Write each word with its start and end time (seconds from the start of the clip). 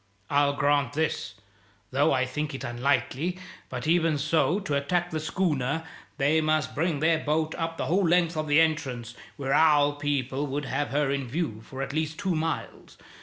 I'll 0.31 0.53
grant 0.53 0.93
this, 0.93 1.35
though 1.91 2.11
I 2.11 2.25
think 2.25 2.55
it 2.55 2.63
unlikely; 2.63 3.37
but, 3.69 3.85
even 3.85 4.17
so, 4.17 4.59
to 4.61 4.73
attack 4.73 5.11
the 5.11 5.19
schooner 5.19 5.83
they 6.17 6.41
must 6.41 6.73
bring 6.73 7.01
their 7.01 7.19
boat 7.19 7.53
up 7.53 7.77
the 7.77 7.85
whole 7.85 8.07
length 8.07 8.35
of 8.35 8.47
the 8.47 8.59
entrance, 8.59 9.13
where 9.37 9.53
our 9.53 9.93
people 9.95 10.47
would 10.47 10.65
have 10.65 10.87
her 10.89 11.11
in 11.11 11.27
view 11.27 11.61
for 11.61 11.83
at 11.83 11.93
least 11.93 12.17
two 12.17 12.33
miles. 12.33 12.97